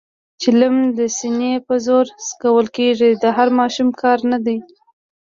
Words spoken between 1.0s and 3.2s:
سینې په زور څکول کېږي،